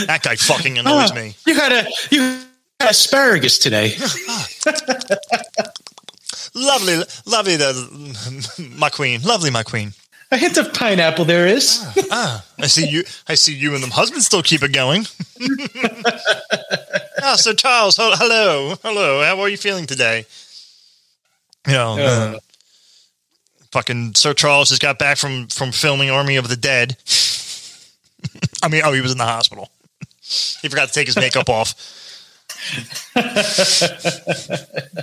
[0.07, 1.35] that guy fucking annoys Ah, me.
[1.47, 2.41] You got a you
[2.81, 3.95] got asparagus today.
[6.55, 9.21] Lovely, lovely, the, my queen.
[9.23, 9.93] Lovely, my queen.
[10.31, 11.85] A hint of pineapple there is.
[12.11, 13.05] Ah, I see you.
[13.29, 15.05] I see you and the husband still keep it going.
[17.23, 17.97] ah, Sir Charles.
[17.99, 19.23] Hello, hello.
[19.23, 20.25] How are you feeling today?
[21.67, 22.39] You know, uh,
[23.73, 26.97] fucking Sir Charles just got back from from filming Army of the Dead.
[28.63, 29.71] I mean, oh, he was in the hospital.
[30.61, 31.73] He forgot to take his makeup off.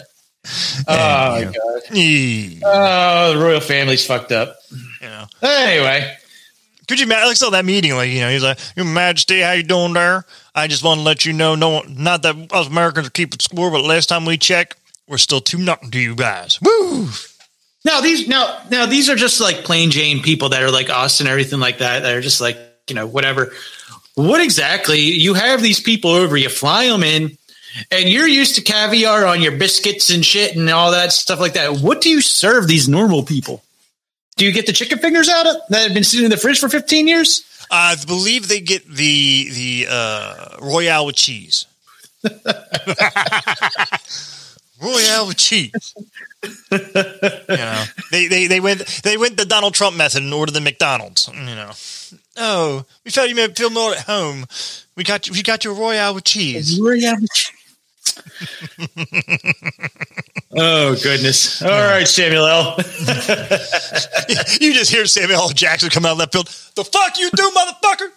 [0.87, 2.61] Oh, you God.
[2.65, 4.57] oh, the royal family's fucked up.
[5.01, 5.25] know.
[5.41, 6.17] Anyway,
[6.87, 7.27] Could you imagine?
[7.29, 10.25] Like, so that meeting, like, you know, he's like, Your Majesty, how you doing there?
[10.53, 13.71] I just want to let you know, no, not that us Americans are keeping score,
[13.71, 14.75] but last time we checked,
[15.13, 16.59] we're still two nothing to you guys.
[16.59, 17.07] Woo!
[17.85, 21.19] now these now now these are just like plain Jane people that are like us
[21.19, 22.01] and everything like that.
[22.01, 22.57] That are just like
[22.89, 23.53] you know whatever.
[24.15, 24.99] What exactly?
[24.99, 27.37] You have these people over, you fly them in,
[27.91, 31.53] and you're used to caviar on your biscuits and shit and all that stuff like
[31.53, 31.77] that.
[31.77, 33.63] What do you serve these normal people?
[34.35, 36.59] Do you get the chicken fingers out of that have been sitting in the fridge
[36.59, 37.45] for 15 years?
[37.69, 41.67] I believe they get the the uh, Royale with cheese.
[44.83, 45.93] Royale with cheese.
[46.71, 50.61] you know, they, they they went they went the Donald Trump method and ordered the
[50.61, 51.29] McDonald's.
[51.33, 51.71] You know,
[52.37, 54.45] oh, we felt you may feel more at home.
[54.95, 56.79] We got we got your Royale with cheese.
[56.79, 57.59] Royale with cheese.
[60.57, 61.61] oh goodness!
[61.61, 62.75] All right, Samuel L.
[64.59, 65.49] You just hear Samuel L.
[65.49, 66.47] Jackson come out of that field.
[66.75, 68.11] The fuck you do, motherfucker?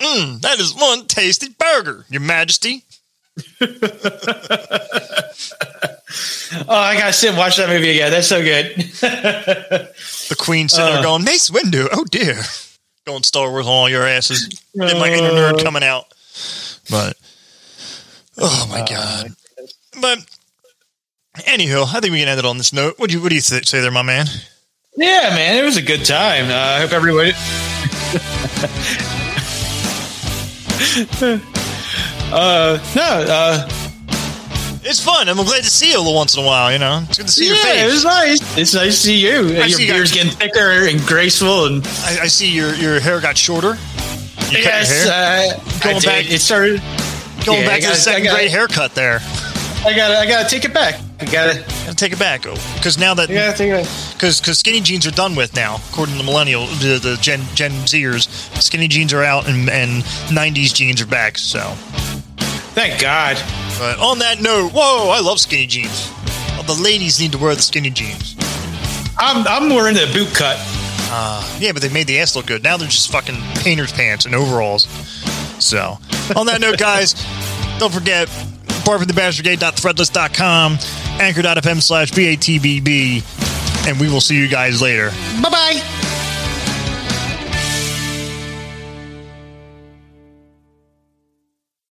[0.00, 2.84] mm, that is one tasty burger, Your Majesty.
[6.68, 8.10] Oh, I gotta sit and watch that movie again.
[8.10, 8.76] That's so good.
[10.30, 11.02] The Queen sitting there uh.
[11.02, 12.40] going, Mace Windu, oh dear.
[13.04, 14.46] Going Star Wars on all your asses.
[14.76, 15.62] Get my inner nerd uh.
[15.64, 16.04] coming out.
[16.88, 17.16] But,
[18.38, 19.32] oh my uh, God.
[20.00, 20.18] But,
[21.38, 22.94] anywho, I think we can end it on this note.
[22.98, 24.26] What do you, what do you th- say there, my man?
[24.96, 26.48] yeah, man, it was a good time.
[26.48, 27.32] Uh, I hope everybody.
[32.32, 33.68] uh, no, uh,
[34.82, 35.28] It's fun.
[35.28, 37.04] I'm glad to see you a little once in a while, you know?
[37.08, 37.92] It's good to see your yeah, it face.
[37.92, 38.58] was nice.
[38.58, 39.38] It's nice to see you.
[39.60, 42.98] I Your see beard's got- getting thicker and graceful, and I, I see your, your
[43.00, 43.76] hair got shorter.
[44.50, 46.80] You yes, your uh, Going back- It started.
[47.44, 49.20] Going yeah, back I to the gotta- second I gotta- grade haircut there.
[49.84, 51.00] I gotta, I gotta take it back.
[51.20, 53.84] I gotta, Gotta take it back, oh, because now that I gotta take it.
[53.84, 54.12] back.
[54.14, 57.40] because because skinny jeans are done with now, according to the millennial the, the Gen
[57.54, 58.28] Gen Zers.
[58.60, 60.02] Skinny jeans are out, and and
[60.32, 61.36] '90s jeans are back.
[61.38, 61.60] So,
[62.74, 63.36] Thank God.
[63.78, 66.10] but on that note, whoa, I love skinny jeans.
[66.52, 68.36] Well, the ladies need to wear the skinny jeans.
[69.18, 70.56] I'm, I'm more into the boot cut.
[71.12, 72.62] Uh, yeah, but they made the ass look good.
[72.62, 74.84] Now they're just fucking painter's pants and overalls.
[75.62, 75.98] So,
[76.36, 77.14] on that note, guys,
[77.78, 78.28] don't forget
[78.98, 80.78] barfordthebashbrigade.threadless.com,
[81.20, 85.10] anchor.fm slash BATBB, and we will see you guys later.
[85.42, 85.99] Bye bye.